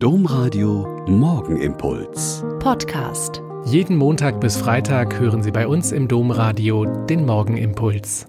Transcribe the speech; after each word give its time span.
Domradio 0.00 1.04
Morgenimpuls. 1.08 2.44
Podcast. 2.60 3.42
Jeden 3.64 3.96
Montag 3.96 4.40
bis 4.40 4.56
Freitag 4.56 5.18
hören 5.18 5.42
Sie 5.42 5.50
bei 5.50 5.66
uns 5.66 5.90
im 5.90 6.06
Domradio 6.06 6.84
den 6.84 7.26
Morgenimpuls. 7.26 8.28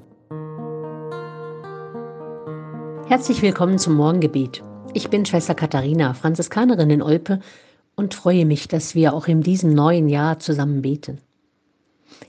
Herzlich 3.07 3.43
willkommen 3.43 3.77
zum 3.77 3.93
Morgengebet. 3.93 4.63
Ich 4.95 5.11
bin 5.11 5.27
Schwester 5.27 5.53
Katharina, 5.53 6.15
Franziskanerin 6.15 6.89
in 6.89 7.03
Olpe 7.03 7.39
und 7.95 8.15
freue 8.15 8.47
mich, 8.47 8.67
dass 8.67 8.95
wir 8.95 9.13
auch 9.13 9.27
in 9.27 9.41
diesem 9.41 9.71
neuen 9.75 10.09
Jahr 10.09 10.39
zusammen 10.39 10.81
beten. 10.81 11.21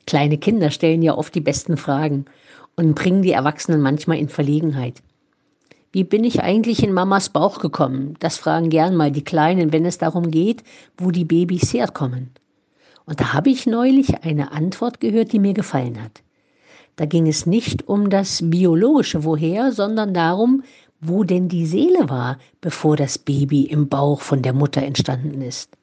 Kleine 0.07 0.36
Kinder 0.36 0.70
stellen 0.70 1.00
ja 1.00 1.16
oft 1.16 1.34
die 1.34 1.41
besten 1.41 1.79
Fragen 1.79 2.27
und 2.77 2.95
bringen 2.95 3.22
die 3.22 3.32
Erwachsenen 3.32 3.80
manchmal 3.80 4.18
in 4.18 4.29
Verlegenheit. 4.29 5.00
Wie 5.93 6.04
bin 6.04 6.22
ich 6.22 6.41
eigentlich 6.43 6.84
in 6.84 6.93
Mamas 6.93 7.30
Bauch 7.30 7.59
gekommen? 7.59 8.14
Das 8.20 8.36
fragen 8.36 8.70
gern 8.70 8.95
mal 8.95 9.11
die 9.11 9.25
Kleinen, 9.25 9.72
wenn 9.72 9.84
es 9.84 9.98
darum 9.98 10.30
geht, 10.30 10.62
wo 10.96 11.11
die 11.11 11.25
Babys 11.25 11.72
herkommen. 11.72 12.30
Und 13.07 13.21
da 13.21 13.32
habe 13.32 13.50
ich 13.50 13.66
neulich 13.66 14.22
eine 14.22 14.53
Antwort 14.53 15.00
gehört, 15.00 15.32
die 15.32 15.40
mir 15.40 15.53
gefallen 15.53 16.00
hat. 16.00 16.22
Da 16.94 17.07
ging 17.07 17.26
es 17.26 17.44
nicht 17.44 17.89
um 17.89 18.08
das 18.08 18.40
biologische 18.40 19.25
Woher, 19.25 19.72
sondern 19.72 20.14
darum, 20.14 20.63
wo 21.00 21.25
denn 21.25 21.49
die 21.49 21.66
Seele 21.66 22.08
war, 22.08 22.38
bevor 22.61 22.96
das 22.96 23.18
Baby 23.18 23.64
im 23.64 23.88
Bauch 23.88 24.21
von 24.21 24.43
der 24.43 24.52
Mutter 24.52 24.82
entstanden 24.82 25.43
ist. 25.43 25.77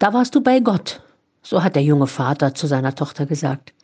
Da 0.00 0.12
warst 0.12 0.34
du 0.34 0.40
bei 0.40 0.58
Gott, 0.58 1.02
so 1.42 1.62
hat 1.62 1.76
der 1.76 1.84
junge 1.84 2.08
Vater 2.08 2.54
zu 2.54 2.66
seiner 2.66 2.96
Tochter 2.96 3.26
gesagt. 3.26 3.74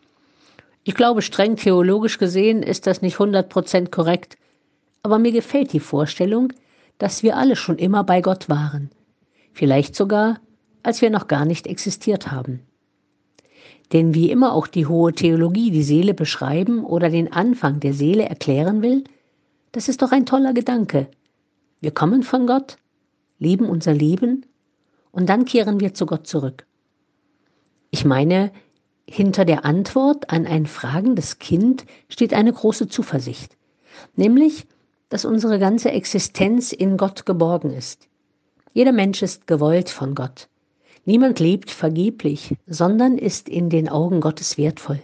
Ich 0.82 0.96
glaube, 0.96 1.22
streng 1.22 1.54
theologisch 1.54 2.18
gesehen 2.18 2.64
ist 2.64 2.88
das 2.88 3.02
nicht 3.02 3.18
100% 3.18 3.90
korrekt, 3.90 4.38
aber 5.02 5.18
mir 5.18 5.32
gefällt 5.32 5.72
die 5.72 5.80
Vorstellung, 5.80 6.52
dass 6.98 7.22
wir 7.22 7.36
alle 7.36 7.56
schon 7.56 7.78
immer 7.78 8.04
bei 8.04 8.20
Gott 8.20 8.48
waren, 8.48 8.90
vielleicht 9.52 9.94
sogar, 9.94 10.40
als 10.82 11.00
wir 11.00 11.10
noch 11.10 11.28
gar 11.28 11.44
nicht 11.44 11.66
existiert 11.66 12.30
haben. 12.30 12.60
Denn 13.92 14.14
wie 14.14 14.30
immer 14.30 14.52
auch 14.52 14.66
die 14.66 14.86
hohe 14.86 15.12
Theologie 15.12 15.70
die 15.70 15.82
Seele 15.82 16.14
beschreiben 16.14 16.84
oder 16.84 17.08
den 17.08 17.32
Anfang 17.32 17.80
der 17.80 17.94
Seele 17.94 18.24
erklären 18.28 18.82
will, 18.82 19.04
das 19.72 19.88
ist 19.88 20.02
doch 20.02 20.12
ein 20.12 20.26
toller 20.26 20.52
Gedanke. 20.52 21.08
Wir 21.80 21.90
kommen 21.90 22.22
von 22.22 22.46
Gott, 22.46 22.76
leben 23.38 23.66
unser 23.66 23.94
Leben 23.94 24.44
und 25.10 25.28
dann 25.28 25.44
kehren 25.44 25.80
wir 25.80 25.94
zu 25.94 26.06
Gott 26.06 26.26
zurück. 26.26 26.66
Ich 27.90 28.04
meine, 28.04 28.52
hinter 29.08 29.44
der 29.44 29.64
Antwort 29.64 30.30
an 30.30 30.46
ein 30.46 30.66
fragendes 30.66 31.38
Kind 31.38 31.86
steht 32.08 32.34
eine 32.34 32.52
große 32.52 32.88
Zuversicht, 32.88 33.56
nämlich, 34.16 34.66
dass 35.08 35.24
unsere 35.24 35.58
ganze 35.58 35.90
Existenz 35.90 36.72
in 36.72 36.96
Gott 36.96 37.26
geborgen 37.26 37.72
ist. 37.72 38.08
Jeder 38.72 38.92
Mensch 38.92 39.22
ist 39.22 39.46
gewollt 39.46 39.88
von 39.88 40.14
Gott. 40.14 40.48
Niemand 41.04 41.40
lebt 41.40 41.70
vergeblich, 41.70 42.56
sondern 42.66 43.16
ist 43.16 43.48
in 43.48 43.70
den 43.70 43.88
Augen 43.88 44.20
Gottes 44.20 44.58
wertvoll. 44.58 45.00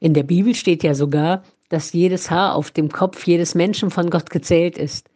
In 0.00 0.14
der 0.14 0.24
Bibel 0.24 0.54
steht 0.54 0.82
ja 0.82 0.94
sogar, 0.94 1.42
dass 1.68 1.92
jedes 1.92 2.30
Haar 2.30 2.54
auf 2.54 2.70
dem 2.70 2.90
Kopf 2.90 3.26
jedes 3.26 3.54
Menschen 3.54 3.90
von 3.90 4.10
Gott 4.10 4.30
gezählt 4.30 4.78
ist. 4.78 5.08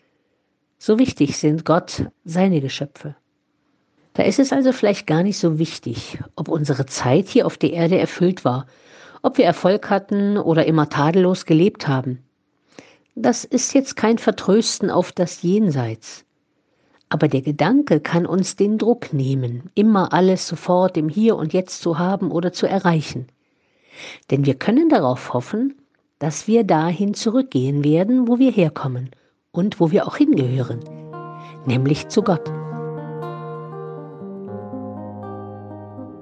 So 0.79 0.99
wichtig 0.99 1.37
sind 1.37 1.65
Gott 1.65 2.07
seine 2.25 2.61
Geschöpfe. 2.61 3.17
Da 4.15 4.23
ist 4.25 4.39
es 4.39 4.53
also 4.53 4.73
vielleicht 4.73 5.07
gar 5.07 5.23
nicht 5.23 5.39
so 5.39 5.59
wichtig, 5.59 6.19
ob 6.37 6.49
unsere 6.49 6.87
Zeit 6.87 7.29
hier 7.29 7.47
auf 7.47 7.57
der 7.57 7.73
Erde 7.73 7.99
erfüllt 7.99 8.45
war, 8.45 8.67
ob 9.23 9.39
wir 9.39 9.45
Erfolg 9.45 9.91
hatten 9.91 10.39
oder 10.39 10.67
immer 10.67 10.89
tadellos 10.89 11.47
gelebt 11.47 11.87
haben. 11.87 12.25
Das 13.15 13.45
ist 13.45 13.75
jetzt 13.75 13.97
kein 13.97 14.19
Vertrösten 14.19 14.91
auf 14.91 15.13
das 15.13 15.43
Jenseits. 15.43 16.25
Aber 17.09 17.27
der 17.27 17.43
Gedanke 17.43 18.01
kann 18.01 18.25
uns 18.25 18.55
den 18.55 18.79
Druck 18.79 19.13
nehmen, 19.13 19.71
immer 19.75 20.13
alles 20.13 20.47
sofort 20.47 20.97
im 20.97 21.09
Hier 21.09 21.37
und 21.37 21.53
Jetzt 21.53 21.83
zu 21.83 21.99
haben 21.99 22.31
oder 22.31 22.53
zu 22.53 22.69
erreichen. 22.69 23.27
Denn 24.31 24.47
wir 24.47 24.55
können 24.55 24.89
darauf 24.89 25.35
hoffen, 25.35 25.77
dass 26.21 26.47
wir 26.47 26.65
dahin 26.65 27.15
zurückgehen 27.15 27.83
werden, 27.83 28.29
wo 28.29 28.39
wir 28.39 28.53
herkommen 28.53 29.11
und 29.51 29.81
wo 29.81 29.91
wir 29.91 30.07
auch 30.07 30.17
hingehören, 30.17 30.81
nämlich 31.67 32.09
zu 32.09 32.23
Gott. 32.23 32.60